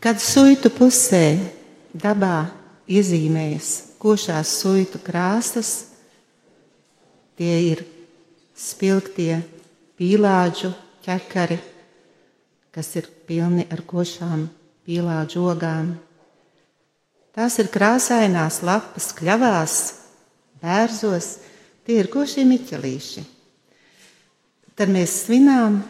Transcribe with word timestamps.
Kad 0.00 0.16
suitu 0.16 0.70
pusē 0.72 1.36
dabā 1.92 2.48
iezīmējas 2.88 3.98
košās 4.00 4.48
suitu 4.62 4.96
krāsas, 5.04 5.90
tie 7.36 7.56
ir 7.66 7.82
spilgtie 8.56 9.42
pīlāģu 10.00 10.70
ķekari, 11.04 11.58
kas 12.72 12.88
ir 12.96 13.10
pilni 13.28 13.66
ar 13.68 13.82
košām 13.84 14.46
pīlāģu 14.88 15.44
ogām. 15.52 15.92
Tās 17.36 17.60
ir 17.60 17.68
krāsainās 17.68 18.62
lapas 18.64 19.10
kļavās, 19.20 19.76
bērzos, 20.64 21.30
tie 21.84 22.00
ir 22.00 22.08
košie 22.08 22.48
miķelīši. 22.48 23.28
Tad 24.80 24.96
mēs 24.96 25.20
svinām 25.26 25.82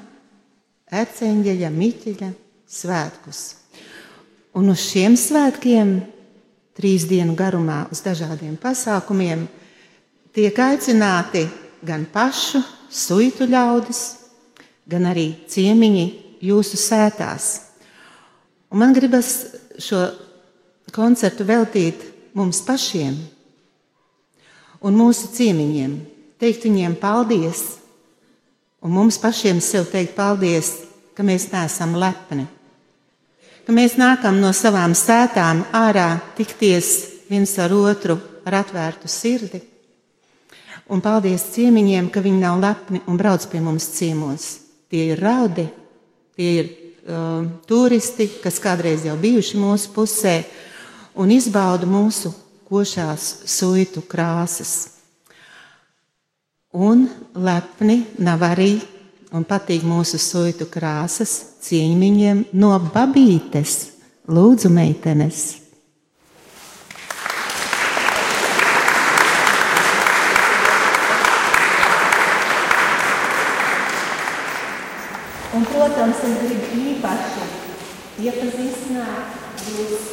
ērceņģeļa, 0.90 1.74
miķeļa 1.78 2.34
svētkus. 2.66 3.59
Un 4.60 4.68
uz 4.68 4.82
šiem 4.90 5.14
svētkiem, 5.16 5.94
trīs 6.76 7.06
dienu 7.08 7.32
garumā, 7.32 7.86
uz 7.88 8.02
dažādiem 8.04 8.58
pasākumiem, 8.60 9.46
tiek 10.36 10.58
aicināti 10.60 11.46
gan 11.80 12.04
pašu 12.12 12.60
suitu 12.92 13.48
ļaudis, 13.48 14.02
gan 14.84 15.08
arī 15.08 15.30
ciemiņi 15.48 16.04
jūsu 16.44 16.76
sētās. 16.76 17.48
Un 18.68 18.82
man 18.84 18.92
gribas 18.92 19.32
šo 19.80 20.02
koncertu 20.92 21.46
veltīt 21.48 22.04
mums 22.36 22.60
pašiem 22.66 23.16
un 24.84 24.96
mūsu 24.96 25.32
ciemiņiem, 25.40 25.96
teikt 26.40 26.68
viņiem 26.68 27.00
paldies, 27.00 27.64
un 28.84 28.92
mums 28.92 29.16
pašiem 29.20 29.60
sev 29.64 29.88
teikt 29.88 30.18
paldies, 30.20 30.74
ka 31.16 31.24
mēs 31.24 31.48
neesam 31.52 31.96
lepni, 31.96 32.44
ka 33.66 33.74
mēs 33.74 33.98
nākam 34.00 34.40
no 34.42 34.52
savām 34.56 34.94
sētām 34.98 35.64
ārā 35.76 36.12
tikties 36.38 36.94
viens 37.30 37.58
ar 37.58 37.74
otru 37.76 38.18
ar 38.44 38.62
atvērtu 38.62 39.08
sirdi 39.10 39.62
Un 40.90 40.98
paldies 40.98 41.44
ciemiņiem, 41.54 42.08
ka 42.10 42.18
viņi 42.18 42.40
nav 42.42 42.58
lepni 42.58 42.98
un 43.06 43.18
brauc 43.18 43.44
pie 43.46 43.60
mums 43.62 43.84
ciemos. 43.94 44.46
Tie 44.90 45.12
ir 45.12 45.20
raudi, 45.22 45.68
tie 46.34 46.48
ir 46.58 46.70
uh, 47.06 47.44
turisti, 47.70 48.26
kas 48.42 48.58
kādreiz 48.62 49.04
jau 49.06 49.14
bijuši 49.20 49.60
mūsu 49.60 49.92
pusē 49.94 50.34
un 51.14 51.30
izbauda 51.30 51.86
mūsu 51.86 52.32
košās 52.66 53.28
suitu 53.46 54.02
krāsas. 54.02 54.96
Un 56.74 57.06
lepni 57.38 58.00
nav 58.18 58.42
arī 58.50 58.72
un 59.30 59.46
patīk 59.46 59.84
mūsu 59.86 60.18
suitu 60.18 60.66
krāsas 60.70 61.32
cieņmiņiem 61.62 62.44
no 62.58 62.74
babītes. 62.94 63.96
Lūdzu, 64.30 64.70
meitenes! 64.74 65.40
Un, 75.50 75.64
protams, 75.66 76.20
es 76.22 76.36
gribu 76.44 76.82
īpaši 76.92 77.46
iepazīstināt 78.22 79.64
jūs 79.74 80.04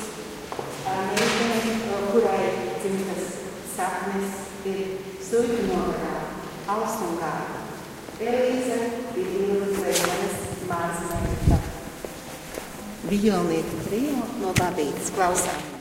ar 0.89 1.11
meiteni, 1.13 1.75
kurai 2.09 2.41
dzimtas 2.79 3.35
sapnis 3.75 4.41
ir 4.65 4.81
suļu 5.21 5.67
novadā, 5.69 6.15
Alstungā. 6.73 7.31
Elīze 8.17 9.06
Violnieku 13.07 13.79
trio 13.87 14.19
no 14.41 14.51
Babītas 14.57 15.13
klausām. 15.15 15.76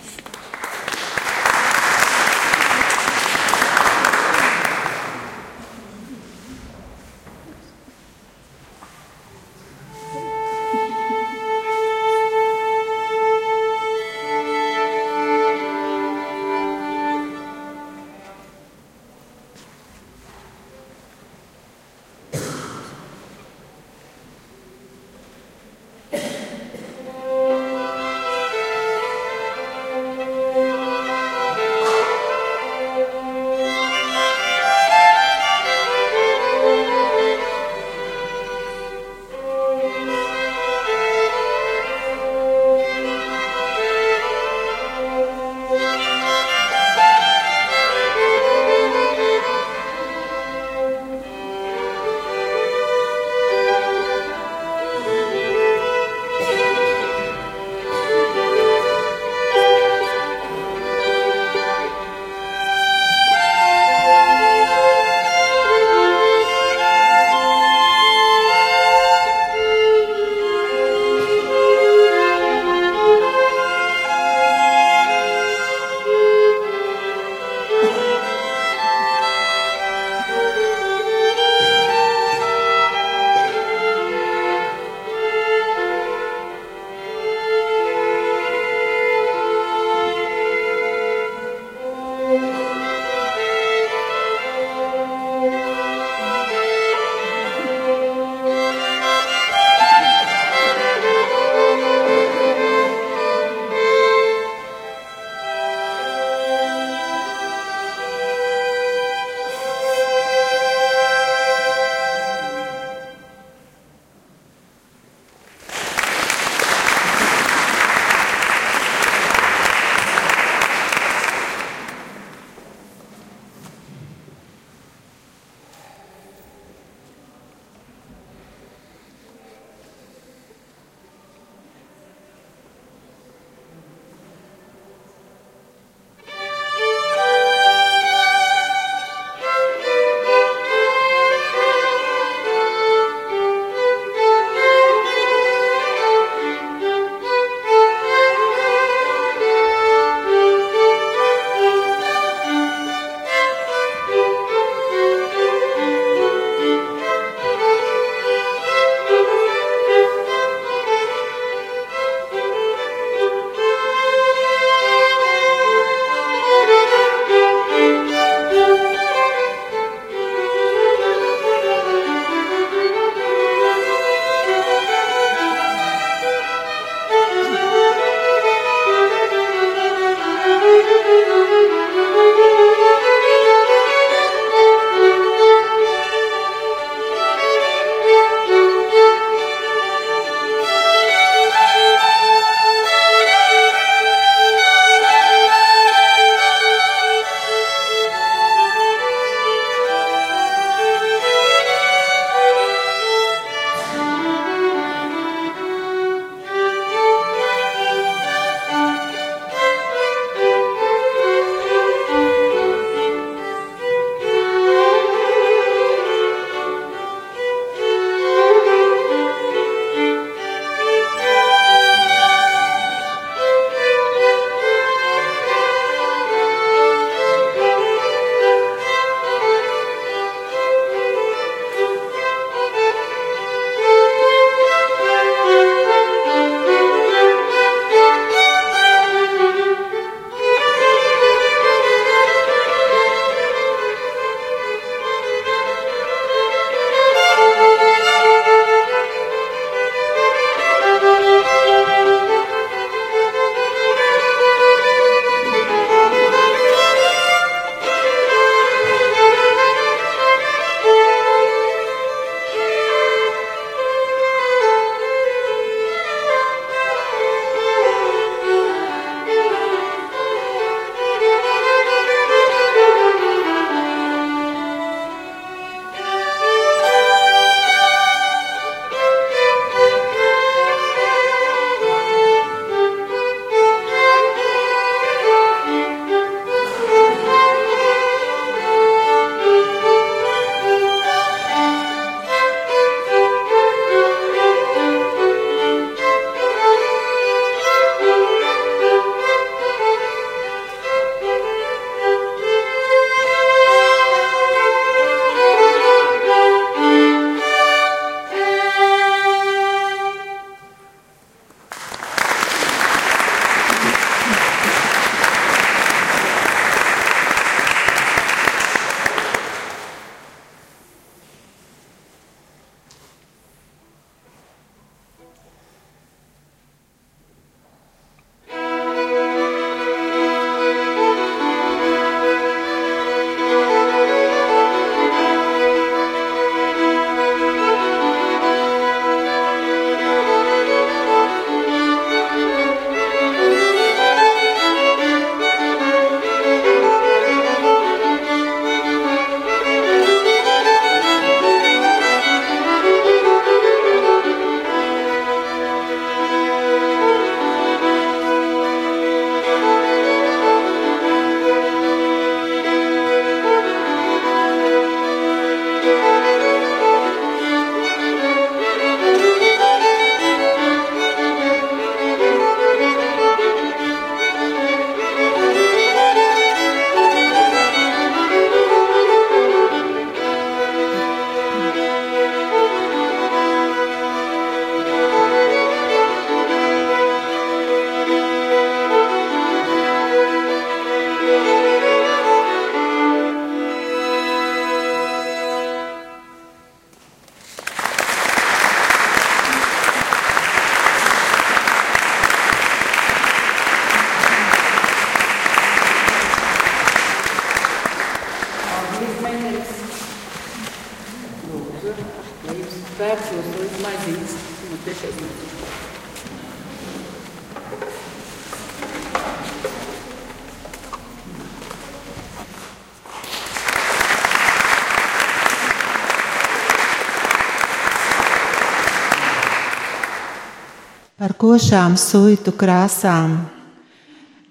Košām 431.46 431.94
suitu 432.00 432.54
krāsām, 432.58 433.36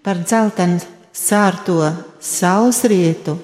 par 0.03 0.21
dzeltenu 0.23 0.79
sārto 1.15 1.89
sausrietu. 2.23 3.35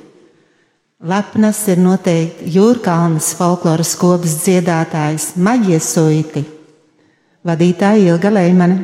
Lepnas 1.01 1.59
ir 1.73 1.81
noteikti 1.81 2.51
Jūrkalnas 2.53 3.31
folkloras 3.39 3.95
kopas 3.97 4.37
dziedātājs 4.43 5.31
Maģijas 5.41 5.89
suiti, 5.95 6.45
vadītāja 7.47 8.13
Ilga 8.13 8.31
Leimane. 8.37 8.77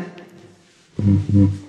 Mm 0.98 1.20
-hmm. 1.28 1.67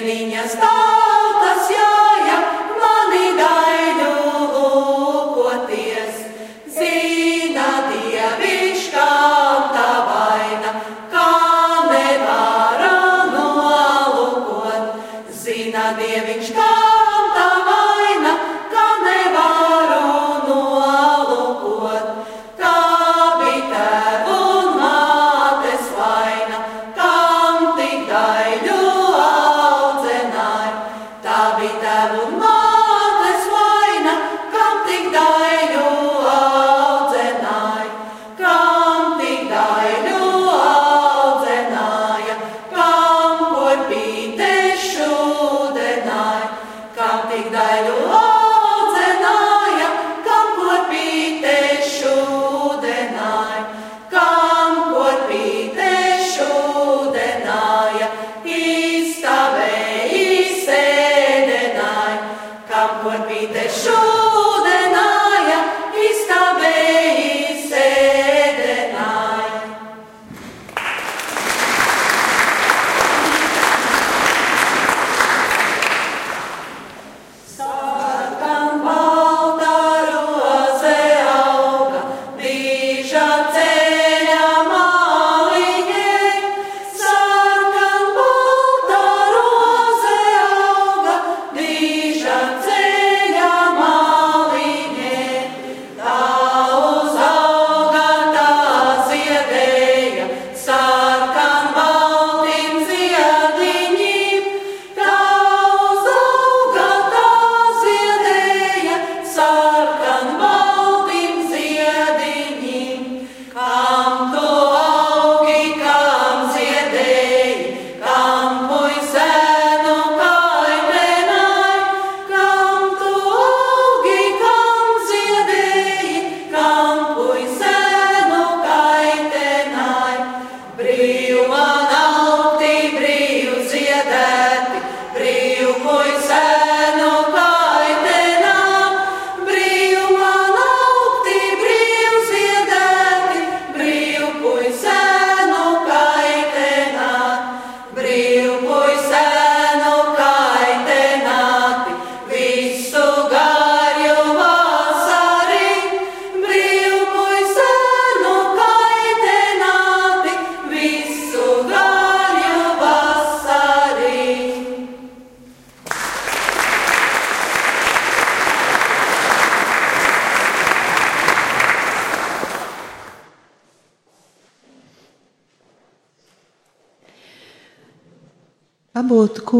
niña 0.00 0.44
está. 0.44 0.95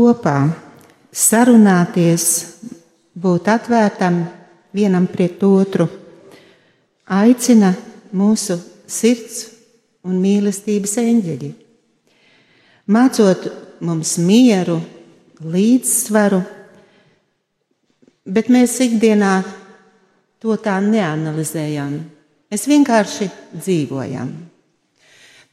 Kopā, 0.07 0.37
sarunāties, 1.11 2.25
būt 3.19 3.49
atvērtam 3.51 4.21
vienam 4.77 5.09
pret 5.11 5.43
otru. 5.43 5.89
aicina 7.07 7.73
mūsu 8.13 8.57
sirds 8.87 9.47
un 10.07 10.21
mīlestības 10.23 10.97
eņģeļi. 11.03 11.51
Mācot 12.87 13.47
mums 13.81 14.17
mieru, 14.19 14.79
līdzsvaru, 15.43 16.41
bet 18.27 18.51
mēs 18.51 18.79
ikdienā 18.87 19.35
to 20.43 20.55
tā 20.63 20.79
neanalizējam. 20.83 21.99
Mēs 22.51 22.67
vienkārši 22.71 23.31
dzīvojam. 23.59 24.35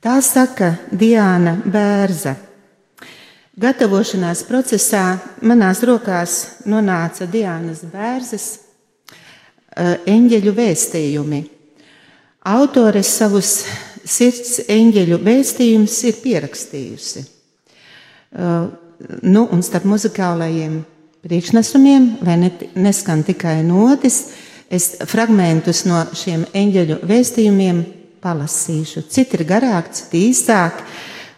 Tā 0.01 0.17
saka 0.21 0.75
Diana 0.91 1.57
Bērza. 1.65 2.52
Gatavošanās 3.53 4.39
procesā 4.49 5.19
manās 5.45 5.83
rokās 5.85 6.37
nonāca 6.65 7.27
Diānas 7.29 7.83
Bērzes 7.85 8.45
eh, 8.57 9.99
eņģeļu 10.09 10.53
vēstījumi. 10.57 11.41
Autore 12.49 13.03
savus 13.05 13.51
sirds 14.09 14.57
eņģeļu 14.65 15.19
vēstījumus 15.21 15.97
ir 16.09 16.17
pierakstījusi. 16.23 17.21
Uh, 18.33 18.71
nu, 19.21 19.45
un 19.53 19.61
starp 19.63 19.85
muzikālajiem 19.85 20.79
priekšnesumiem, 21.23 22.07
lai 22.25 22.35
neskan 22.73 23.21
tikai 23.23 23.59
notis, 23.63 24.17
es 24.73 24.95
fragmentus 25.07 25.85
no 25.85 26.01
šiem 26.17 26.47
eņģeļu 26.57 26.97
vēstījumiem 27.05 27.83
palasīšu. 28.25 29.05
Citi 29.13 29.37
ir 29.37 29.45
garāki, 29.53 29.93
citi 30.01 30.25
īsāki, 30.31 30.89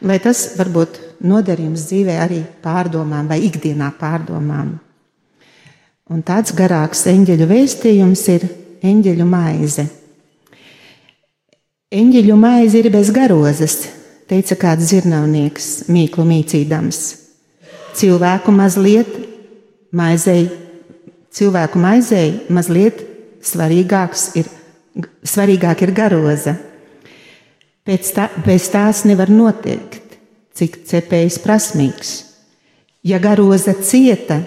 lai 0.08 0.18
tas 0.24 0.48
varbūt 0.56 1.05
noderījums 1.24 1.88
dzīvē 1.90 2.18
arī 2.24 2.42
pārdomām 2.64 3.30
vai 3.30 3.40
ikdienā 3.48 3.92
pārdomām. 4.00 4.74
Un 6.12 6.22
tāds 6.22 6.54
garāks 6.54 7.06
eņģeļu 7.10 7.48
vēstījums 7.50 8.26
ir 8.34 8.48
eņģeļu 8.86 9.26
maize. 9.26 9.88
Eņģeļu 11.96 12.36
maize 12.38 12.82
ir 12.82 12.92
bez 12.94 13.10
garozes, 13.16 13.78
teica 14.30 14.58
kāds 14.60 14.92
zirnavnieks, 14.92 15.88
mīklu 15.90 16.26
mīcīdams. 16.30 17.02
Cilvēku 17.96 18.52
mazliet 18.52 19.12
maizei, 19.96 20.50
cilvēku 21.34 21.80
maizei 21.82 22.32
mazliet 22.54 23.02
svarīgāks 23.46 24.28
ir, 24.42 24.50
svarīgāk 25.26 25.86
ir 25.86 25.94
garoza. 25.96 26.56
Pēc, 27.86 28.14
tā, 28.18 28.30
pēc 28.46 28.70
tās 28.74 29.04
nevar 29.06 29.30
noteikt, 29.30 30.05
cik 30.56 30.82
cepējs 30.88 31.40
prasmīgs. 31.44 32.14
Ja 33.06 33.20
garoza 33.22 33.76
cieta, 33.78 34.40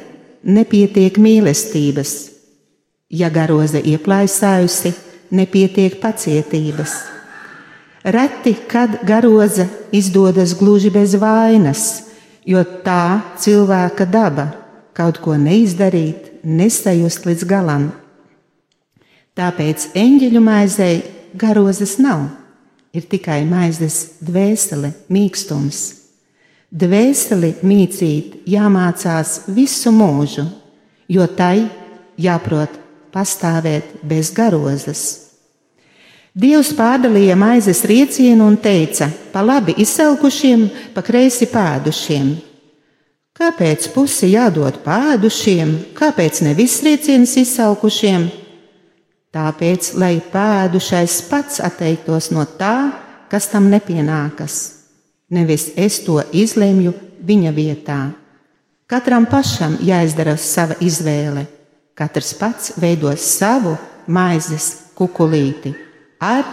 nepietiek 0.43 1.19
mīlestības, 1.21 2.15
ja 3.11 3.29
garoza 3.31 3.79
ieplaisājusi, 3.79 4.95
nepietiek 5.31 6.01
pacietības. 6.01 6.97
Reti, 8.09 8.55
kad 8.71 9.03
garoza 9.07 9.69
izdodas 9.93 10.55
gluži 10.57 10.91
bez 10.91 11.15
vainas, 11.21 11.85
jo 12.47 12.63
tā 12.85 13.21
cilvēka 13.39 14.07
daba 14.09 14.49
kaut 14.97 15.21
ko 15.23 15.37
neizdarīt, 15.39 16.41
nesajust 16.43 17.29
līdz 17.29 17.47
galam. 17.47 17.91
Tāpēc 19.39 19.93
eņģeļu 19.99 20.43
maizei 20.43 20.97
garozas 21.39 21.99
nav 22.03 22.27
ir 22.97 23.07
tikai 23.07 23.45
maizes 23.47 24.19
dvēsele, 24.25 24.95
mīkstums. 25.13 25.98
Dvēseli 26.69 27.55
mīcīt 27.65 28.43
jāmācās 28.45 29.47
visu 29.57 29.89
mūžu, 29.89 30.45
jo 31.09 31.25
tai 31.33 31.65
jāprot 32.21 32.75
pastāvēt 33.15 34.03
bez 34.05 34.29
garozas. 34.37 35.03
Dievs 36.37 36.75
pārdalīja 36.77 37.39
maizes 37.41 37.81
riecienu 37.89 38.45
un 38.47 38.61
teica: 38.61 39.09
pa 39.33 39.41
labi 39.41 39.79
izsalkušiem, 39.81 40.69
pa 40.93 41.01
kreisi 41.03 41.49
pēdušiem. 41.49 42.37
Kāpēc 43.33 43.89
pusi 43.95 44.35
jādod 44.35 44.83
pēdušiem, 44.85 45.73
kāpēc 45.97 46.43
ne 46.45 46.53
viss 46.59 46.85
rieciens 46.85 47.33
izsalkušiem? 47.41 48.29
Tāpēc, 49.33 49.95
lai 49.97 50.19
pēdušais 50.21 51.23
pats 51.31 51.63
atteiktos 51.65 52.29
no 52.35 52.45
tā, 52.61 52.93
kas 53.33 53.49
tam 53.49 53.71
nepienākas, 53.73 54.78
nevis 55.31 55.71
es 55.77 56.01
to 56.05 56.21
izlemju 56.33 56.95
viņa 57.25 57.53
vietā. 57.55 57.99
Katram 58.89 59.27
pašam 59.29 59.77
jāizdara 59.85 60.37
sava 60.41 60.79
izvēle, 60.81 61.45
katrs 61.99 62.33
pats 62.39 62.73
veidos 62.81 63.25
savu 63.37 63.75
maizes 64.09 64.95
kukulīti, 64.97 65.75
ar 66.21 66.47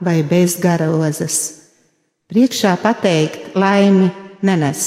vai 0.00 0.22
bez 0.24 0.56
garozes. 0.60 1.38
Priekšā 2.32 2.72
pateikt, 2.80 3.52
laimi 3.54 4.08
nenes, 4.42 4.86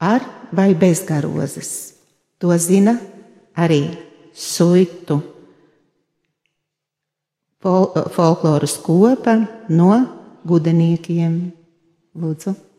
ar 0.00 0.24
vai 0.52 0.72
bez 0.74 1.04
garozes. 1.04 1.92
To 2.40 2.56
zina 2.58 2.96
arī 3.56 3.82
suitu 4.32 5.20
folkloras 8.16 8.78
kopa 8.80 9.36
no 9.68 9.90
gudeniekiem. 10.44 11.63
Lūdzu! 12.14 12.54
soitu 12.54 12.73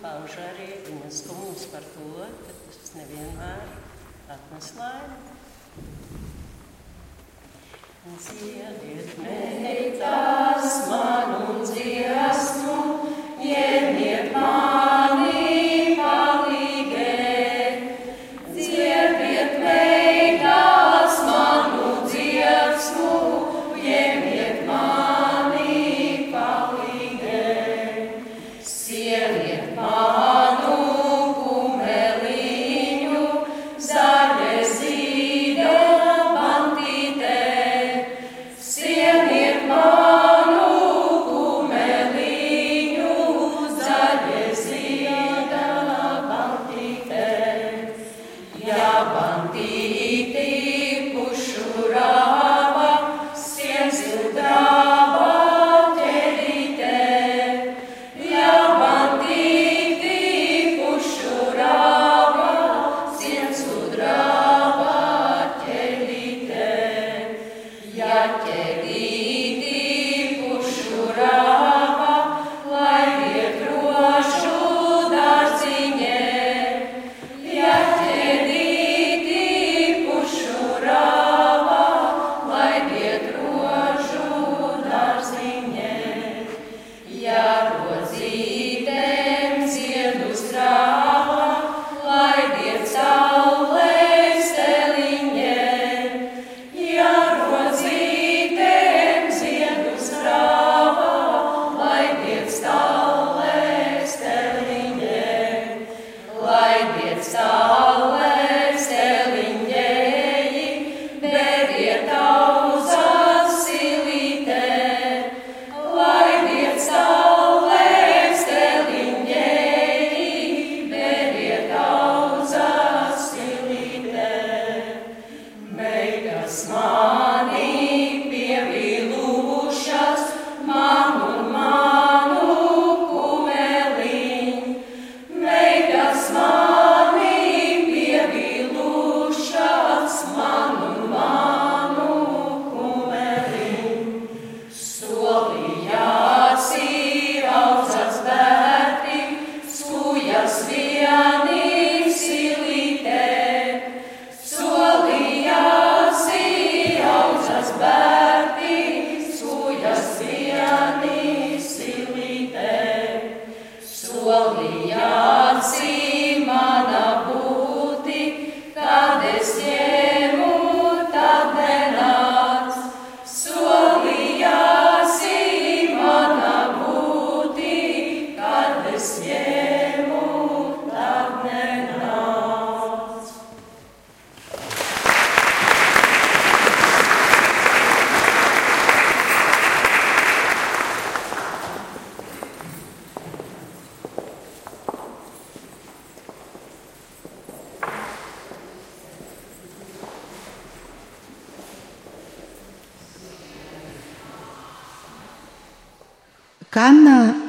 pauž 0.00 0.36
arī 0.40 0.68
viņas 0.86 1.20
skumjas 1.22 1.66
par 1.72 1.84
to, 1.92 2.06
ka 2.46 2.54
tas 2.72 2.92
nevienmēr 2.96 3.66
atnes 4.32 4.70
laimi. 4.78 5.18
Dziediet, 8.20 9.10
meitas, 9.20 10.78
man 10.88 11.34
un 11.50 11.60
dziesmu, 11.68 12.89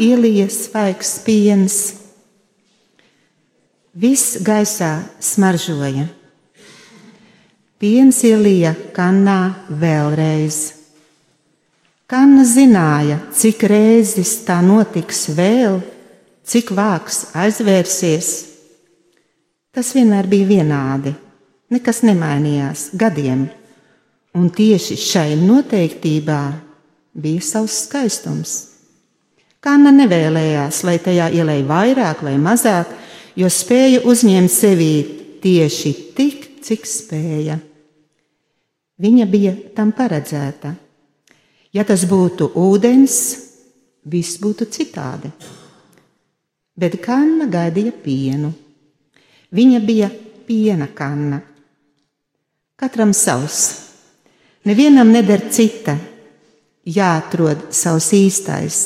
Ielīja 0.02 0.48
svaigs 0.50 1.20
piens, 1.22 1.76
viss 3.94 4.40
gaisā 4.42 5.04
smaržoja. 5.22 6.08
Piens 7.78 8.22
ielīja 8.26 8.72
kannā 8.96 9.68
vēlreiz. 9.70 10.58
Kanna 12.10 12.48
zināja, 12.50 13.20
cik 13.30 13.68
reizes 13.70 14.32
tā 14.48 14.58
notiks 14.66 15.28
vēl, 15.38 15.78
cik 16.50 16.74
vāks 16.74 17.28
aizvērsies. 17.38 18.32
Tas 19.70 19.94
vienmēr 19.94 20.26
bija 20.34 20.50
vienādi, 20.50 21.14
nekas 21.70 22.02
nemainījās 22.10 22.90
gadiem, 22.98 23.46
un 24.34 24.50
tieši 24.50 24.98
šai 24.98 25.30
noteiktībā 25.46 26.42
bija 27.14 27.50
savs 27.54 27.84
skaistums. 27.86 28.71
Kanna 29.62 29.92
nevēlējās, 29.94 30.80
lai 30.88 30.96
tajā 30.98 31.28
ielēja 31.38 31.66
vairāk 31.70 32.24
vai 32.26 32.34
mazāk, 32.42 32.90
jo 33.38 33.46
spēja 33.46 34.00
uzņemt 34.10 34.50
sevī 34.50 34.94
tieši 35.44 35.92
tik, 36.18 36.48
cik 36.66 36.88
spēja. 36.90 37.60
Viņa 39.02 39.28
bija 39.30 39.52
tam 39.76 39.92
paredzēta. 39.94 40.72
Ja 41.78 41.86
tas 41.86 42.08
būtu 42.10 42.48
ūdens, 42.58 43.18
viss 44.10 44.40
būtu 44.42 44.66
citādi. 44.74 45.30
Bet 46.74 46.98
kanna 47.04 47.46
gaidīja 47.46 47.94
pienu. 48.02 48.50
Viņa 49.54 49.82
bija 49.86 50.08
piena 50.48 50.88
kanna. 50.90 51.38
Katram 52.82 53.14
savs. 53.14 53.60
Nevienam 54.66 55.14
neder 55.14 55.46
cita. 55.54 55.94
Jāatrod 56.82 57.70
savs 57.78 58.10
īstais 58.18 58.82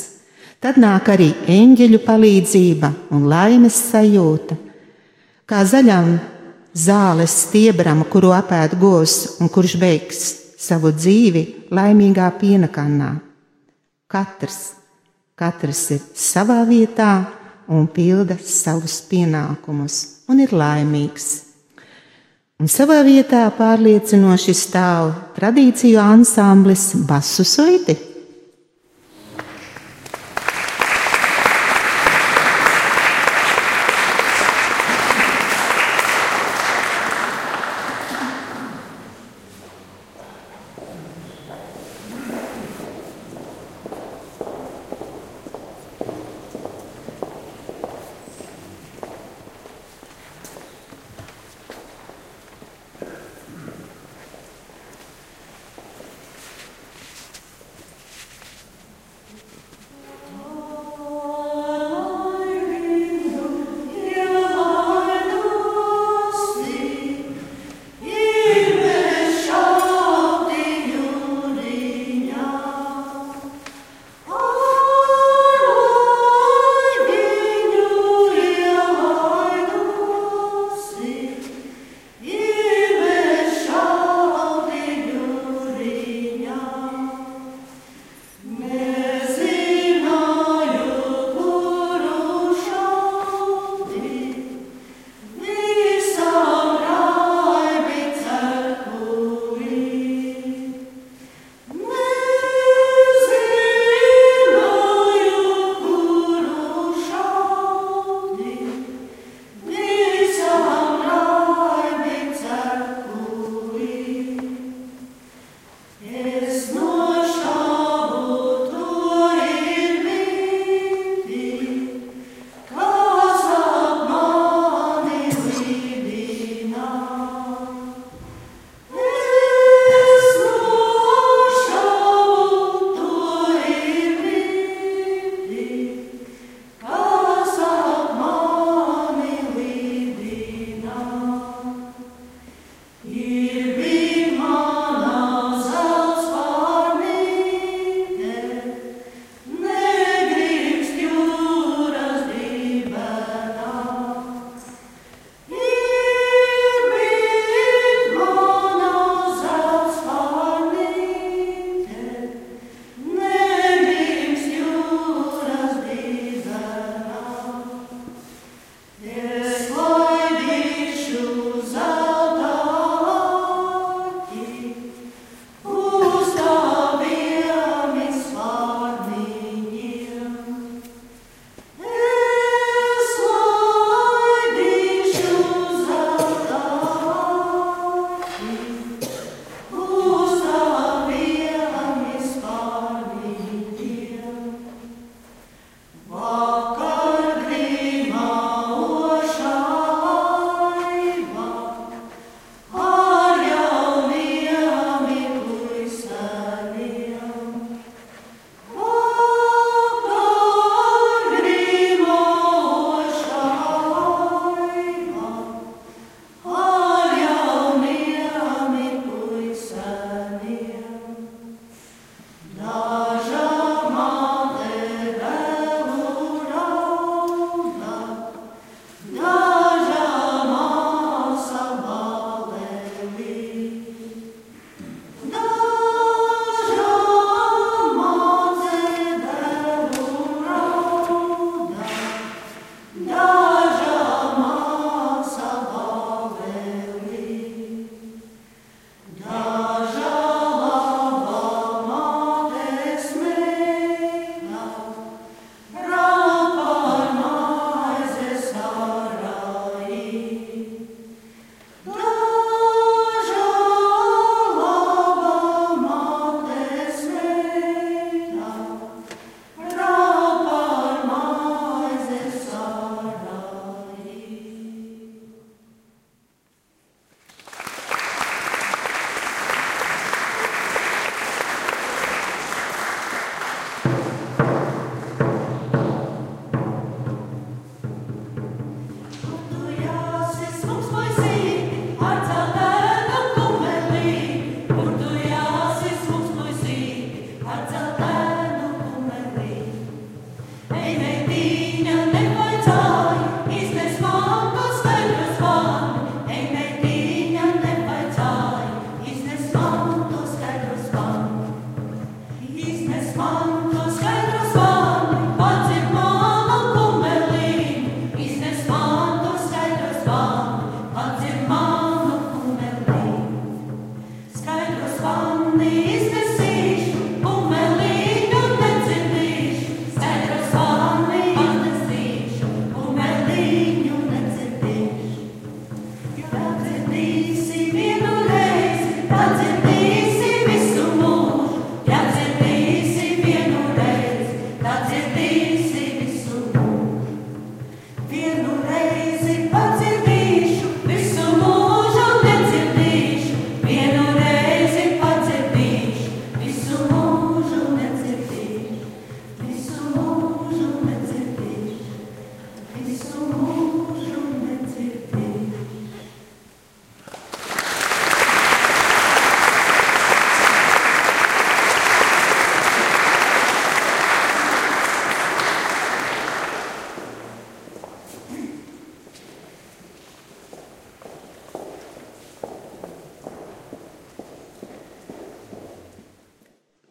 Tad 0.60 0.78
nāk 0.80 1.10
arī 1.12 1.28
eņģeļu 1.52 2.00
palīdzība 2.06 2.92
un 3.14 3.26
laimes 3.28 3.76
sajūta. 3.90 4.56
Kā 5.46 5.60
zaļam 5.68 6.16
zāles 6.76 7.34
stiebram, 7.44 8.02
kuru 8.10 8.32
apēd 8.36 8.78
govs 8.80 9.36
un 9.40 9.52
kurš 9.52 9.76
beigs 9.80 10.22
savu 10.58 10.90
dzīvi 10.96 11.44
laimīgā 11.76 12.30
piena 12.40 12.70
kannā. 12.72 13.12
Katrs, 14.08 14.76
katrs 15.36 15.82
ir 15.96 16.04
savā 16.16 16.62
vietā 16.68 17.10
un 17.68 17.88
pilda 17.90 18.38
savus 18.40 19.00
pienākumus 19.10 19.98
un 20.30 20.40
ir 20.40 20.54
laimīgs. 20.56 21.28
Un 22.56 22.70
savā 22.72 23.02
vietā 23.04 23.42
pārliecinoši 23.52 24.54
stāv 24.56 25.10
tradīciju 25.36 26.00
ansamblis 26.00 26.94
Basu 27.04 27.44
Suiti. 27.44 27.98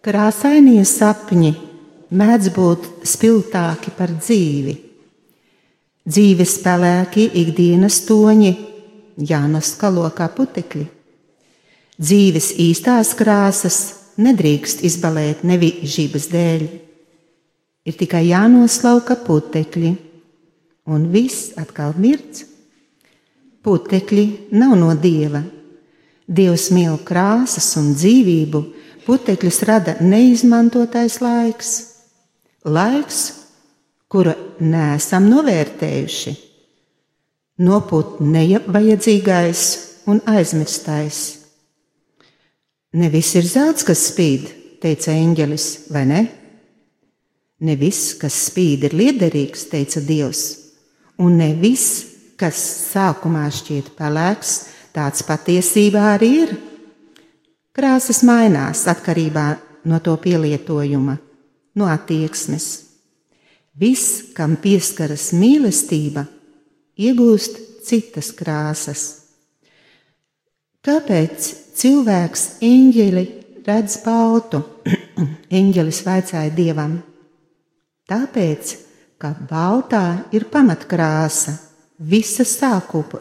Krāsainie 0.05 0.83
sapņi 0.85 1.49
mēdz 2.13 2.51
būt 2.53 2.83
spilgtāki 3.09 3.89
par 3.97 4.11
dzīvi. 4.13 4.75
Dzīves 6.05 6.51
spēlēki, 6.59 7.23
ikdienas 7.41 8.03
toņi, 8.05 8.51
jānoskalo 9.17 10.05
kā 10.13 10.27
putekļi. 10.35 10.85
Dzīves 11.97 12.51
īstās 12.61 13.15
krāsas 13.17 13.79
nedrīkst 14.21 14.85
izbalēt 14.85 15.41
nevienības 15.41 16.29
dēļ. 16.35 16.67
Ir 17.89 17.97
tikai 17.97 18.27
jānoslauka 18.27 19.17
putekļi, 19.25 19.95
un 20.85 21.09
viss 21.09 21.55
atkal 21.57 21.97
mirts. 21.97 22.45
Putekļi 23.65 24.53
nav 24.53 24.77
no 24.77 24.93
dieva. 24.93 25.41
Dievs 26.29 26.69
mīl 26.77 27.01
krāsas 27.01 27.73
un 27.81 27.95
dzīvību, 27.97 28.67
putekļus 29.05 29.61
rada 29.69 29.95
neizmantotais 30.01 31.19
laiks. 31.23 31.71
Laiks, 32.65 33.21
kuru 34.09 34.33
neesam 34.63 35.29
novērtējuši, 35.29 36.35
nopūt 37.65 38.19
nevajadzīgais 38.25 39.65
un 40.09 40.21
aizmirstais. 40.29 41.21
Ne 42.95 43.09
viss 43.11 43.35
ir 43.35 43.47
zelts, 43.47 43.83
kas 43.85 44.05
spīd, 44.09 44.49
teica 44.83 45.13
eņģelis, 45.13 45.67
vai 45.91 46.05
ne? 46.09 46.21
Ne 47.65 47.75
viss, 47.79 48.13
kas 48.19 48.35
spīd, 48.49 48.85
ir 48.87 48.95
liederīgs, 48.95 49.67
teica 49.71 50.01
Dievs, 50.03 50.43
un 51.19 51.37
ne 51.39 51.51
viss, 51.59 52.05
kas 52.39 52.59
sākumā 52.91 53.47
šķiet 53.51 53.93
pelēks, 53.97 54.55
tāds 54.95 55.23
patiesībā 55.27 56.05
arī 56.15 56.31
ir. 56.43 56.55
Krāsas 57.75 58.21
mainās 58.23 58.85
atkarībā 58.87 59.45
no 59.91 59.99
to 59.99 60.13
pielietojuma, 60.23 61.17
no 61.75 61.89
attieksmes. 61.91 62.67
Viss, 63.75 64.31
kam 64.31 64.55
pieskaras 64.63 65.33
mīlestība, 65.35 66.23
iegūst 66.95 67.59
citas 67.83 68.31
krāsas. 68.31 69.03
Kāpēc 70.87 71.49
cilvēks 71.75 72.45
eņģeli 72.63 73.25
redz 73.67 73.99
baltu? 74.05 74.63
Eņģelis 75.59 76.01
vaicāja 76.07 76.55
dievam. 76.55 76.95
Tāpēc, 78.07 78.75
ka 79.19 79.35
baltā 79.51 80.07
ir 80.31 80.47
pamatkrāsa, 80.47 81.57
visa 81.99 82.47
sākupa, 82.47 83.19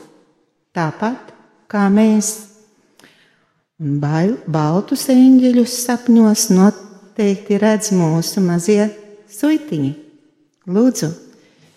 tāpat 0.71 1.35
kā 1.67 1.89
mēs. 1.91 2.54
Baltus 3.79 5.09
eņģeļus 5.11 5.73
sapņos 5.83 6.45
noteikti 6.55 7.57
redz 7.59 7.91
mūsu 7.91 8.39
mazie 8.45 8.85
suitiņi. 9.27 9.91
Lūdzu, 10.71 11.09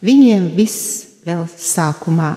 viņiem 0.05 0.45
viss 0.53 1.23
vēl 1.25 1.47
sākumā. 1.49 2.35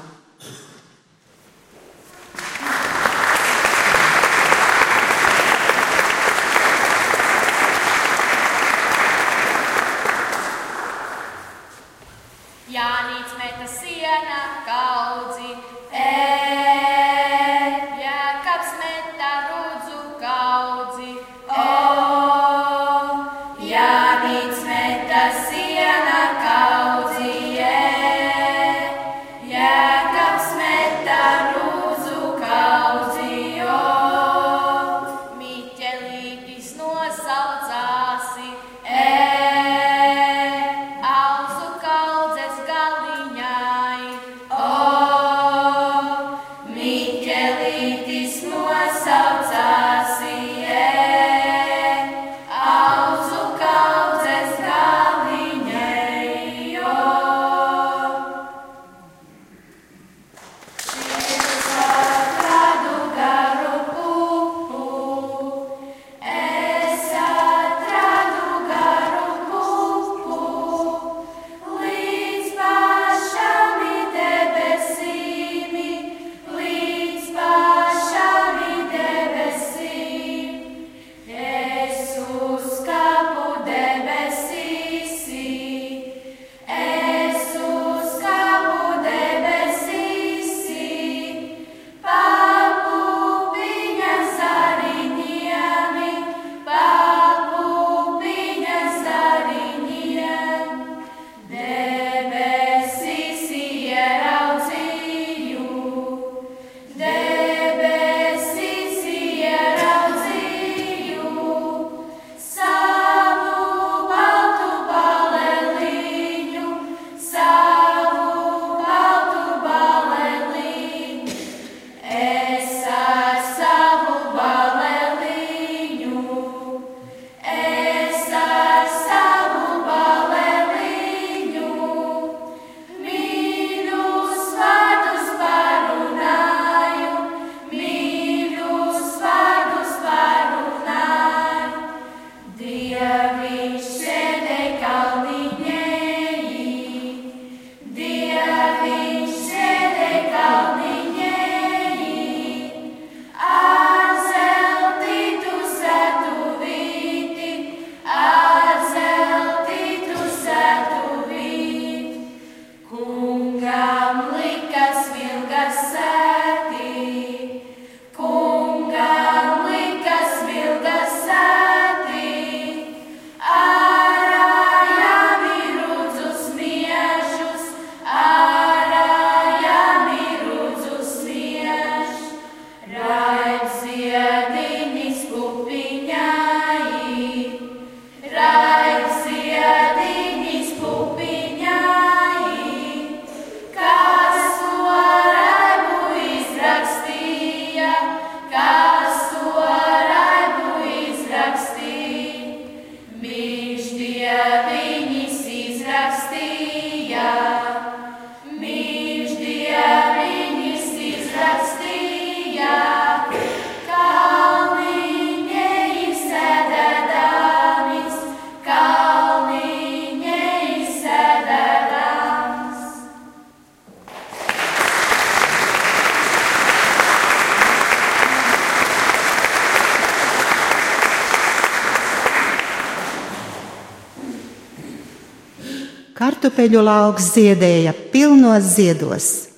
Kartupeļu 236.61 236.83
lauks 236.85 237.31
ziedēja 237.33 237.95
pilnos 238.13 238.75
ziedos. 238.77 239.49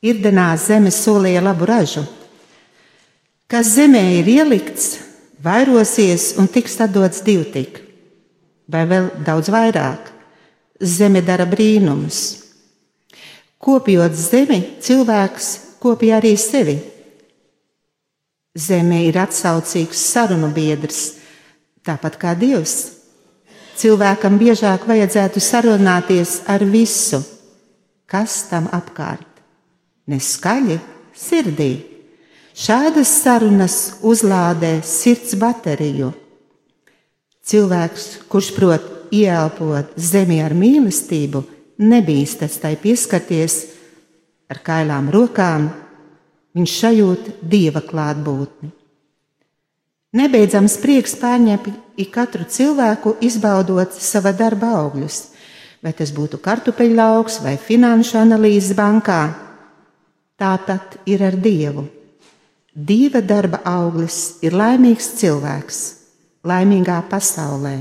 Irdenā 0.00 0.56
zeme 0.56 0.88
solīja 0.88 1.42
labu 1.44 1.66
ražu. 1.68 2.06
Kas 3.46 3.74
zemē 3.74 4.00
ir 4.16 4.28
ielikts, 4.28 4.96
vairosies 5.44 6.38
un 6.38 6.48
tiks 6.48 6.78
atdots 6.80 7.20
divtik, 7.20 7.82
vai 8.66 8.86
vēl 8.88 9.10
daudz 9.26 9.50
vairāk. 9.52 10.08
Zeme 10.80 11.20
dara 11.20 11.44
brīnumus. 11.44 12.48
Kopjot 13.60 14.16
zemi, 14.16 14.78
cilvēks 14.80 15.76
kopja 15.82 16.16
arī 16.16 16.32
sevi. 16.40 16.78
Zeme 18.56 19.02
ir 19.04 19.20
atsaucīgs 19.20 20.00
sarunu 20.14 20.48
biedrs, 20.48 21.18
tāpat 21.84 22.16
kā 22.16 22.32
Dievs. 22.32 22.99
Cilvēkam 23.80 24.34
biežāk 24.36 24.82
vajadzētu 24.84 25.40
sarunāties 25.40 26.42
ar 26.52 26.60
visu, 26.68 27.22
kas 28.04 28.42
tam 28.50 28.66
apkārt. 28.76 29.24
Neskaļi, 30.10 30.76
sirdī. 31.16 31.70
Šādas 32.52 33.08
sarunas 33.22 33.76
uzlādē 34.04 34.82
sirds 34.84 35.32
bateriju. 35.40 36.10
Cilvēks, 37.40 38.04
kurš 38.28 38.50
prot 38.58 38.90
ieelpot 39.16 39.94
zemi 39.96 40.42
ar 40.44 40.52
mīlestību, 40.52 41.40
nebīstas 41.80 42.58
tai 42.60 42.74
pieskarties 42.82 43.56
ar 44.52 44.60
kailām 44.66 45.08
rokām, 45.14 45.70
viņš 46.52 46.76
sajūt 46.82 47.32
dieva 47.40 47.80
klātbūtni. 47.86 48.74
Nebeidzams 50.10 50.74
prieks 50.82 51.12
pārņem 51.20 51.68
katru 52.10 52.42
cilvēku, 52.42 53.14
izbaudot 53.22 53.94
sava 53.94 54.32
darba 54.34 54.72
augļus, 54.80 55.20
vai 55.84 55.92
tas 55.94 56.10
būtu 56.16 56.40
kartupeļu 56.42 56.96
lauks 56.98 57.38
vai 57.44 57.54
finanšu 57.60 58.18
analīzes 58.18 58.74
bankā. 58.74 59.20
Tāpat 60.40 60.98
ir 61.06 61.22
ar 61.22 61.36
Dievu. 61.38 61.86
Dieva 62.74 63.20
darba 63.20 63.60
auglis 63.66 64.40
ir 64.42 64.54
laimīgs 64.56 65.12
cilvēks, 65.20 65.80
laimīgā 66.46 67.00
pasaulē. 67.10 67.76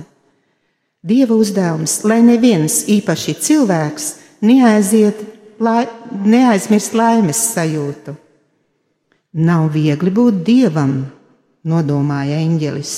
Dieva 1.02 1.34
uzdevums, 1.40 2.02
lai 2.04 2.20
neviens 2.22 2.84
īpaši 2.92 3.38
cilvēks 3.40 4.10
neaiziet, 4.46 5.22
lai, 5.64 5.88
neaizmirst 6.12 6.94
laimes 6.94 7.40
sajūtu. 7.54 8.18
Nav 9.40 9.70
viegli 9.72 10.12
būt 10.12 10.44
dievam, 10.44 11.00
nodomāja 11.64 12.40
eņģelis. 12.44 12.96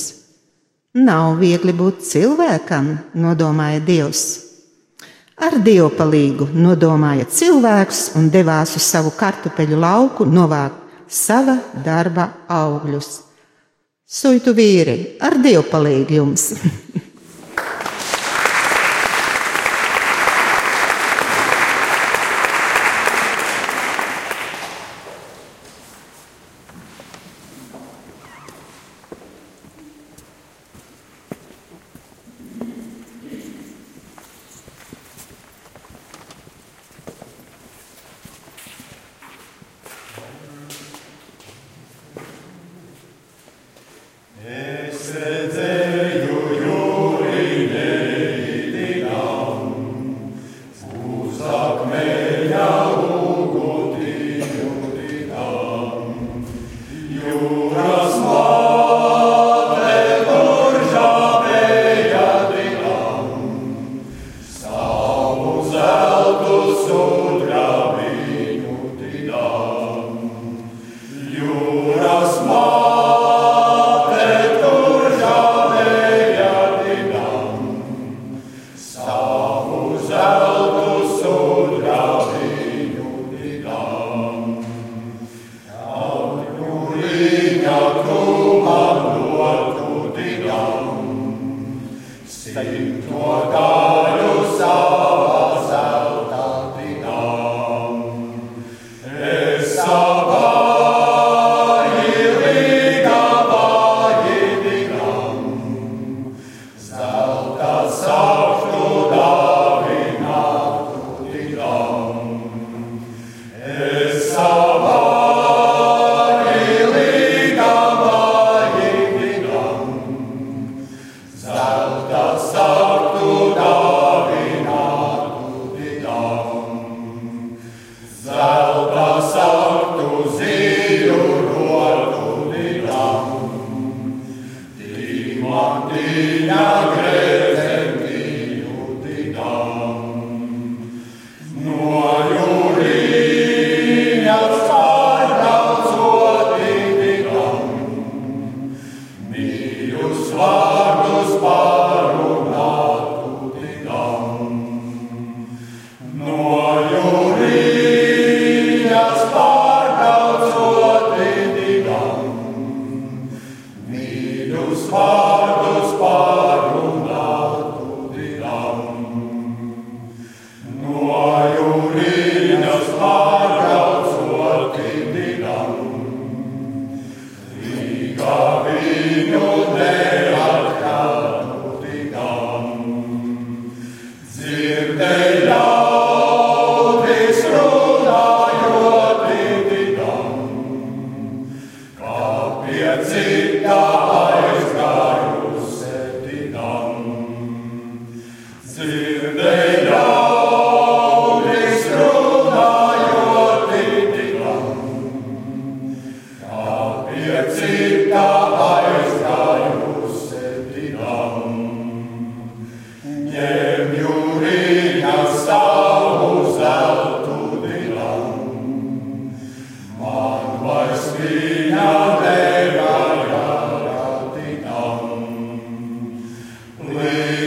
Nav 1.01 1.37
viegli 1.39 1.73
būt 1.73 2.01
cilvēkam, 2.03 2.93
nodomāja 3.15 3.79
Dievs. 3.87 4.23
Ar 5.41 5.55
dievu 5.63 5.89
palīgu 5.97 6.49
nodomāja 6.53 7.25
cilvēks 7.25 8.11
un 8.19 8.27
devās 8.29 8.75
uz 8.77 8.85
savu 8.85 9.13
kartupeļu 9.17 9.79
lauku 9.79 10.27
novākt 10.29 11.07
sava 11.11 11.57
darba 11.85 12.27
augļus. 12.51 13.09
Suitu 14.05 14.53
vīri, 14.53 15.15
ar 15.23 15.39
dievu 15.41 15.63
palīgu 15.71 16.19
jums! 16.19 16.51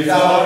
Before 0.04 0.43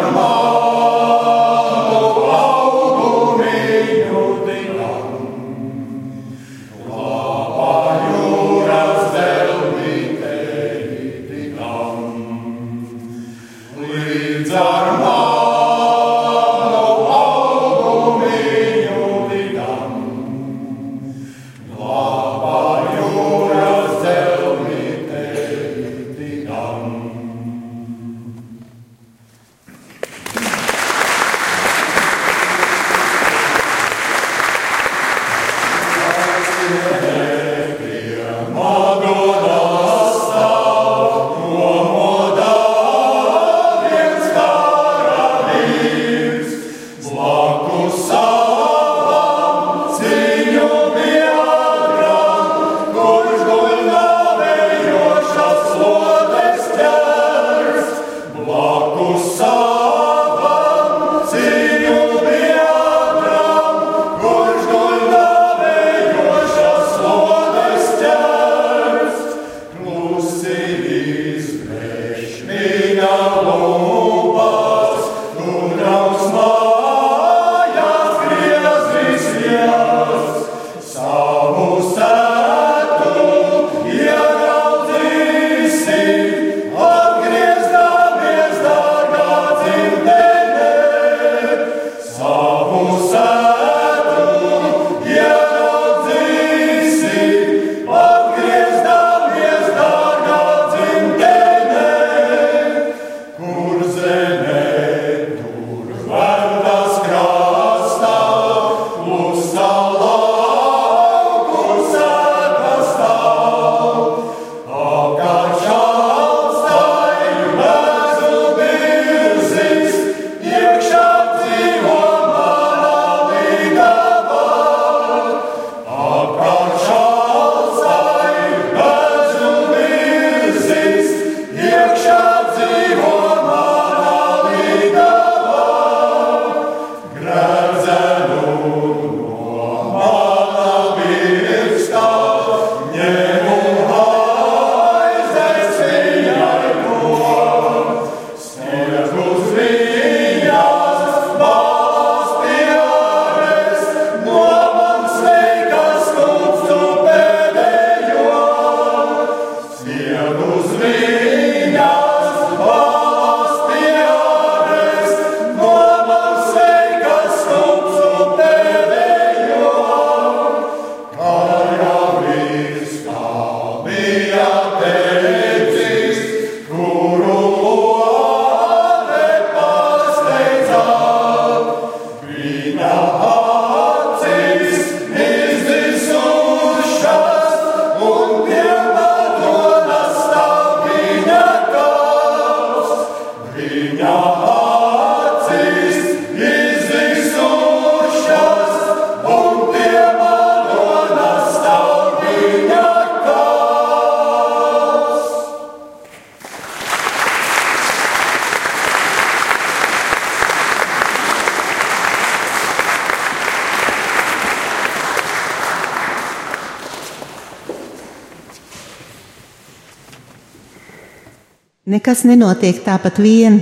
Nekas 222.18 222.32
nenotiek 222.34 222.78
tāpat 222.82 223.20
vien, 223.22 223.60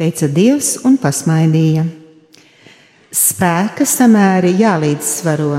teica 0.00 0.24
Dievs 0.32 0.78
un 0.88 0.94
pasmaidīja. 0.96 1.82
Spēka 3.12 3.84
samēri 3.84 4.54
jālīdzsvaro. 4.62 5.58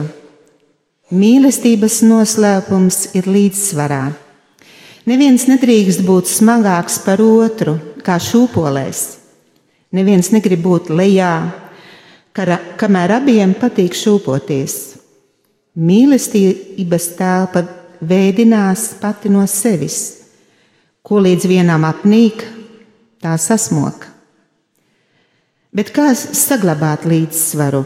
Mīlestības 1.13 1.99
noslēpums 2.09 2.97
ir 3.13 3.29
līdzsvarā. 3.29 4.01
Neviens 5.05 5.45
nedrīkst 5.45 6.01
būt 6.09 6.25
smagāks 6.25 6.97
par 7.05 7.21
otru, 7.21 7.77
kā 8.01 8.17
šūpolēs. 8.17 9.05
Neviens 9.93 10.33
negrib 10.33 10.65
būt 10.65 10.89
lejā, 10.89 11.35
kara, 12.33 12.57
kamēr 12.81 13.19
abiem 13.21 13.53
patīk 13.61 13.93
šūpoties. 13.93 14.81
Mīlestības 15.77 17.11
telpa 17.21 17.67
veidinās 18.01 18.95
pati 19.05 19.29
no 19.29 19.45
sevis 19.45 20.14
ko 21.05 21.21
līdz 21.21 21.45
vienam 21.49 21.85
apnīk, 21.85 22.41
tā 23.21 23.35
sasmok. 23.37 24.07
Bet 25.75 25.91
kā 25.93 26.09
saglabāt 26.15 27.05
līdzsvaru? 27.05 27.83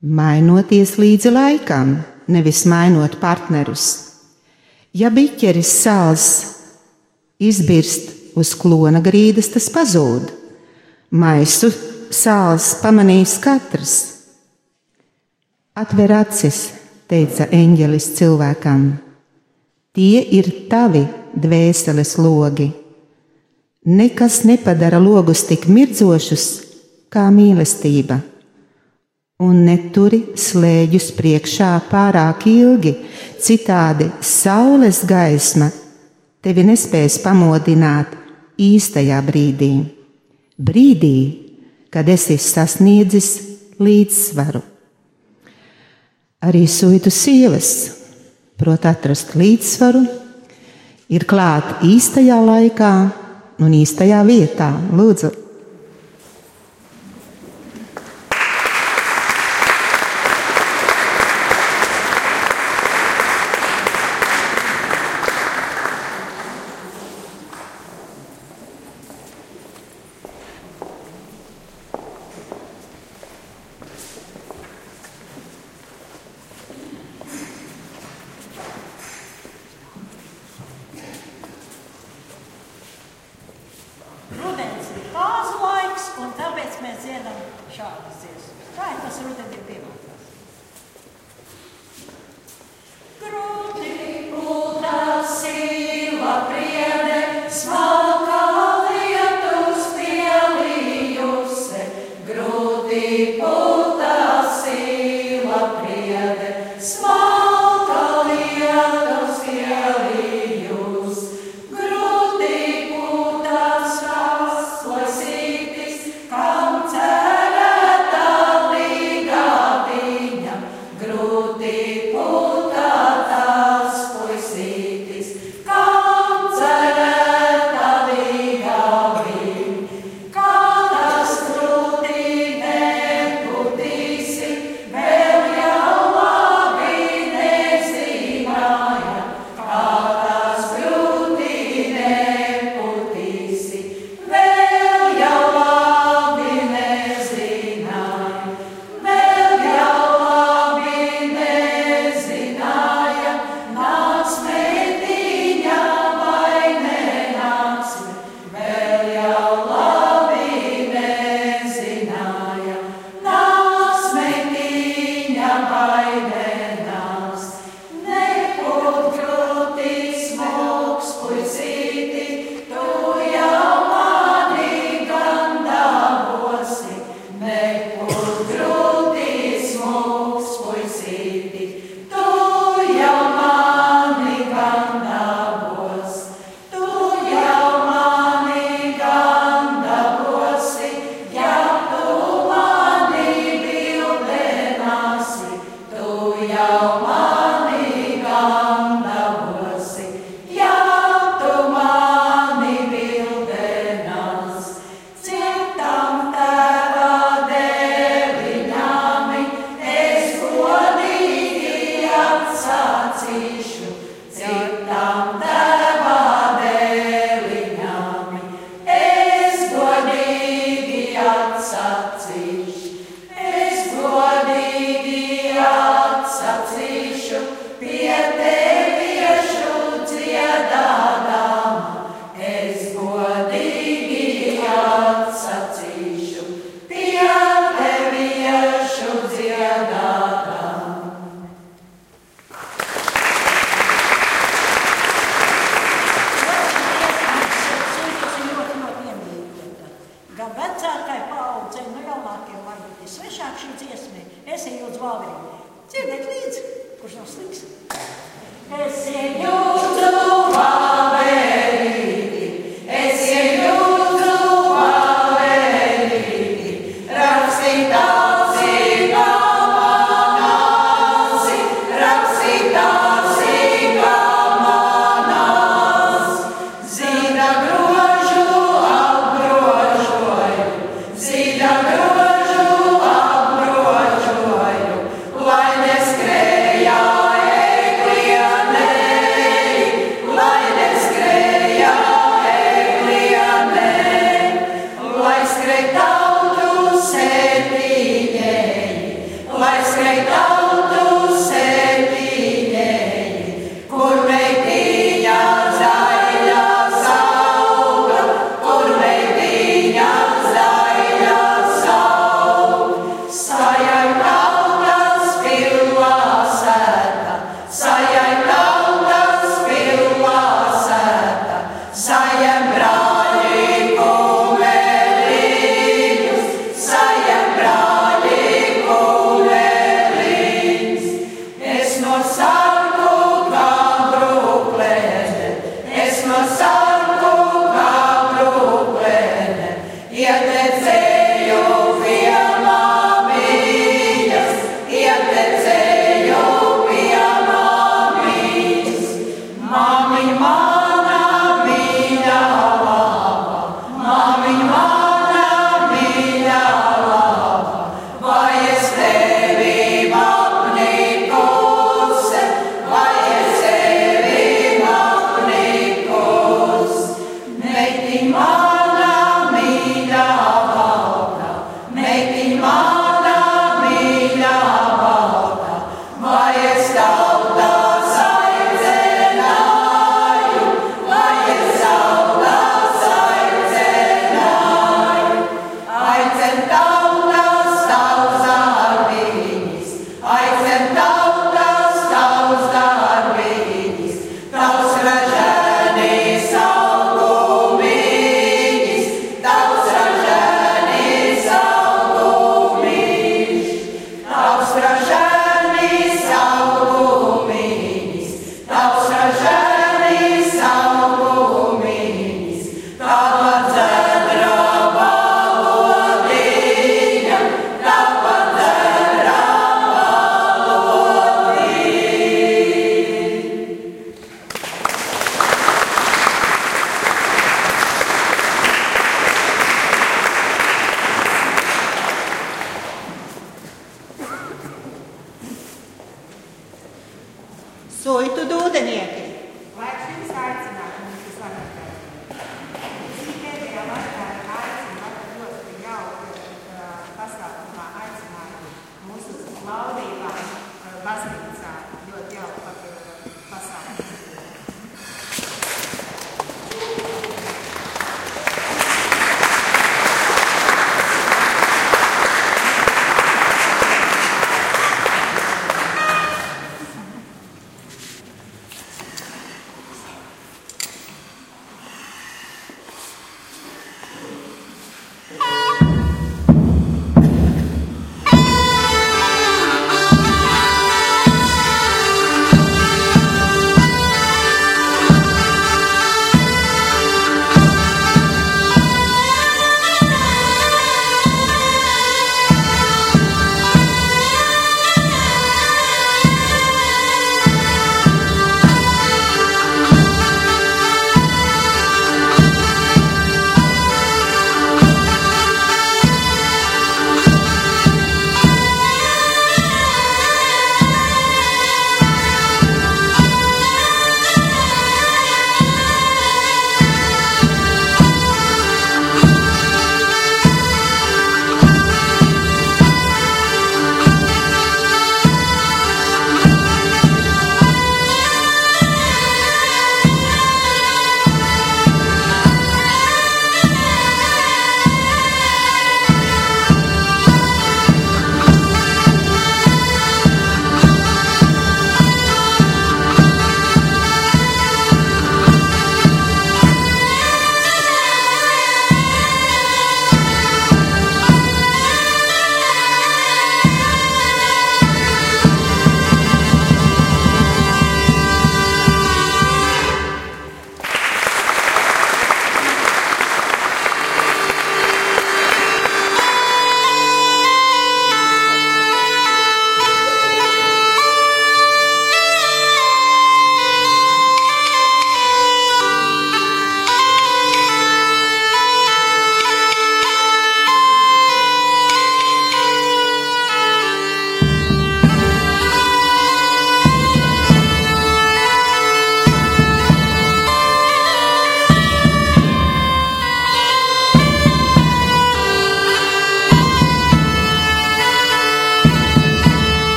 Mainoties 0.00 0.94
līdzi 1.00 1.32
laikam, 1.34 1.96
nevis 2.30 2.62
mainot 2.70 3.18
partnerus. 3.20 3.86
Ja 4.94 5.10
biķeris 5.12 5.74
sāls 5.82 6.26
izbirst 7.40 8.36
uz 8.38 8.54
klona 8.58 9.02
grīdas, 9.02 9.50
tas 9.52 9.68
pazūd. 9.74 10.30
Maisu 11.10 11.72
sāls 12.14 12.76
pamanīs 12.82 13.36
katrs. 13.42 13.94
Atver 15.74 16.14
acis, 16.20 16.68
teica 17.10 17.48
eņģelis 17.50 18.10
cilvēkam. 18.18 18.84
Tie 19.96 20.20
ir 20.38 20.50
tavi 20.70 21.08
dvēseles 21.34 22.16
logi. 22.18 22.70
Nekas 23.86 24.42
nepadara 24.44 25.00
logus 25.00 25.46
tik 25.48 25.66
mirdzošus 25.70 26.46
kā 27.10 27.26
mīlestība, 27.32 28.20
un 29.40 29.62
neturi 29.64 30.20
slēģus 30.36 31.10
priekšā 31.16 31.70
pārāk 31.90 32.44
ilgi, 32.50 32.92
citādi 33.40 34.10
saules 34.20 35.00
gaisma 35.08 35.70
tevi 36.44 36.64
nespēs 36.68 37.18
pamodināt 37.24 38.12
īstajā 38.60 39.20
brīdī, 39.24 39.72
brīdī, 40.60 41.16
kad 41.90 42.08
esi 42.08 42.36
sasniedzis 42.38 43.30
līdzsvaru. 43.80 44.60
Arī 46.44 46.64
suitu 46.68 47.10
sievas 47.12 47.72
prot 48.60 48.84
atrast 48.88 49.34
līdzsvaru 49.36 50.04
ir 51.10 51.26
klāt 51.28 51.82
īstajā 51.86 52.38
laikā 52.44 52.92
un 53.60 53.74
īstajā 53.76 54.22
vietā. 54.26 54.70
Lūdzu, 54.94 55.32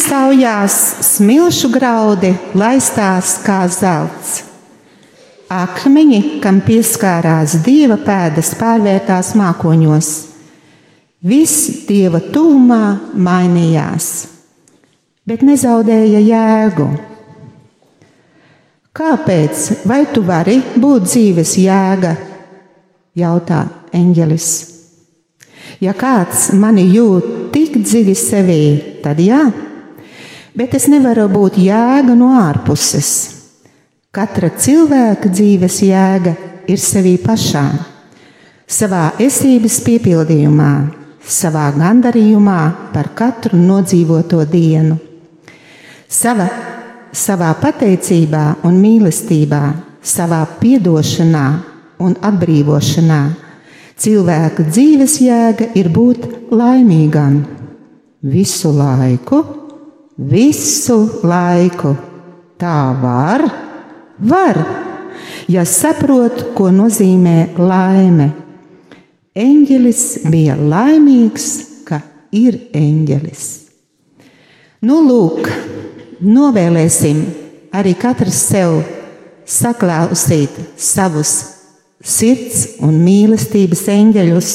saujās 0.00 0.76
smilšu 1.04 1.70
graudi 1.74 2.32
laistās 2.58 3.36
kā 3.44 3.62
zelts. 3.70 4.40
Akmeņi, 5.50 6.40
kam 6.42 6.60
pieskārās 6.64 7.58
dieva 7.66 7.98
pēdas, 8.00 8.54
pārvērtās 8.58 9.34
mākoņos. 9.38 10.10
Viss 11.26 11.84
dieva 11.88 12.22
tūmā 12.32 12.84
mainījās, 13.12 14.08
bet 15.28 15.44
nezaudēja 15.44 16.22
jēgu. 16.24 16.88
Kāpēc? 18.96 19.68
Vai 19.86 20.02
tu 20.14 20.24
vari 20.26 20.58
būt 20.80 21.06
dzīves 21.10 21.56
jēga? 21.60 22.16
jautā 23.18 23.64
eņģelis. 23.96 24.48
Ja 25.80 25.94
kāds 25.96 26.50
mani 26.56 26.86
jūt 26.92 27.52
tik 27.54 27.78
dziļi 27.80 28.14
sevī, 28.18 28.62
tad 29.04 29.20
jā, 29.22 29.40
bet 30.54 30.74
es 30.78 30.88
nevaru 30.90 31.28
būt 31.30 31.58
jēga 31.60 32.16
no 32.18 32.32
ārpuses. 32.40 33.10
Katra 34.10 34.50
cilvēka 34.58 35.30
dzīves 35.30 35.82
jēga 35.86 36.34
ir 36.70 36.80
sevī 36.82 37.14
pašā, 37.22 37.66
savā 38.66 39.12
esības 39.22 39.78
piepildījumā, 39.86 40.72
savā 41.22 41.68
gandarījumā 41.76 42.60
par 42.94 43.12
katru 43.14 43.60
nodzīvoto 43.60 44.42
dienu. 44.50 44.98
Sava 46.10 46.48
savā 47.12 47.50
pateicībā 47.58 48.44
un 48.66 48.78
mīlestībā, 48.82 49.62
savā 50.02 50.42
piedošanā 50.60 51.46
un 52.02 52.16
atbrīvošanā. 52.24 53.22
Cilvēka 54.00 54.64
dzīves 54.70 55.18
jēga 55.20 55.70
ir 55.76 55.90
būt 55.92 56.50
laimīgam 56.54 57.42
visu 58.22 58.72
laiku, 58.72 59.42
visu 60.20 61.00
laiku. 61.24 61.94
Tā 62.60 62.92
var, 63.00 63.46
var, 64.20 64.58
ja 65.48 65.64
saprot, 65.64 66.50
ko 66.56 66.68
nozīmē 66.74 67.54
laime. 67.56 68.28
Eņģelis 69.32 70.02
bija 70.28 70.58
laimīgs, 70.58 71.48
ka 71.88 72.02
ir 72.36 72.58
eņģelis. 72.76 73.46
Nu, 74.84 75.00
lūk, 75.06 75.48
novēlēsim 76.20 77.22
arī 77.72 77.94
katrs 77.96 78.42
sev 78.50 78.80
saklausīt 79.48 80.56
savus 80.76 81.32
sirds 82.00 82.76
un 82.84 83.00
mīlestības 83.04 83.86
eņģeļus. 83.92 84.50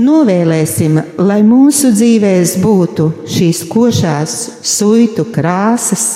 Novēlēsim, 0.00 0.96
lai 1.20 1.42
mūsu 1.44 1.90
dzīvēs 1.92 2.56
būtu 2.62 3.10
šīs 3.28 3.64
košās 3.68 4.36
suitu 4.64 5.26
krāsas, 5.34 6.06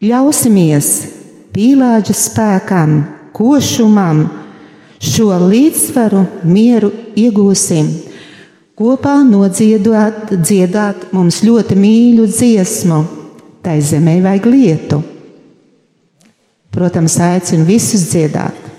ļausimies 0.00 0.88
pīlāģa 1.52 2.16
spēkam, 2.16 2.94
košumam, 3.36 4.24
šo 5.00 5.28
līdzsvaru 5.44 6.24
mieru 6.48 6.92
iegūsim 7.20 7.90
kopā 8.80 9.18
nodziedāt 9.28 10.30
dziedāt 10.40 11.10
mums 11.12 11.42
ļoti 11.44 11.76
mīļu 11.76 12.24
dziesmu, 12.32 13.00
tai 13.60 13.76
zemē 13.84 14.16
vajag 14.24 14.46
lietu. 14.48 15.02
Protams, 16.72 17.18
aicinu 17.20 17.66
visus 17.68 18.06
dziedāt. 18.08 18.69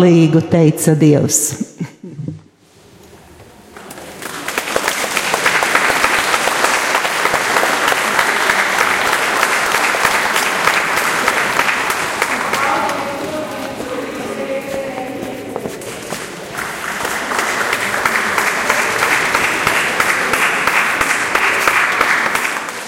Palīgu 0.00 0.40
teica 0.48 0.94
Dievs. 0.96 1.38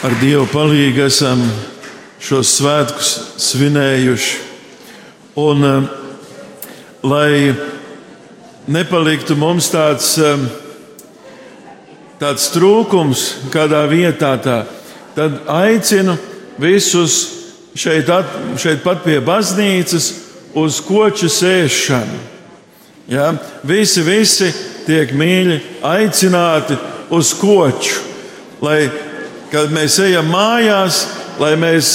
ar 0.02 0.16
Dievu 0.16 0.48
palīdzību 0.48 1.04
esam 1.04 1.44
šos 2.24 2.56
svētkus 2.56 3.12
svinējuši. 3.50 4.38
Un, 5.42 5.68
um, 5.68 5.92
lai 7.02 7.54
nepaliktu 8.70 9.36
mums 9.38 9.70
tāds, 9.72 10.14
um, 10.22 10.46
tāds 12.20 12.48
trūkums 12.54 13.24
kādā 13.52 13.82
vietā, 13.90 14.36
tā, 14.42 14.62
tad 15.16 15.40
aicinu 15.50 16.14
visus 16.62 17.16
šeit, 17.74 18.10
at, 18.12 18.36
šeit 18.60 18.84
pat 18.84 19.02
pie 19.06 19.18
baznīcas 19.24 20.12
uz 20.54 20.78
koču 20.84 21.30
sēšanu. 21.32 22.20
Ja? 23.10 23.32
Visi, 23.66 24.04
visi 24.06 24.52
tiek 24.86 25.10
mīļi 25.16 25.58
aicināti 25.84 26.78
uz 27.12 27.32
koču, 27.36 27.98
lai 28.62 28.86
kad 29.52 29.74
mēs 29.74 29.98
ejam 30.00 30.30
mājās, 30.32 31.02
lai 31.42 31.56
mēs 31.60 31.90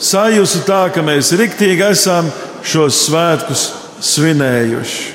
sajustu 0.00 0.62
tā, 0.68 0.86
ka 0.94 1.02
mēs 1.04 1.34
riktīgi 1.36 1.90
esam 1.90 2.30
šos 2.64 3.02
svētkus 3.08 3.66
svinējuši. 4.02 5.11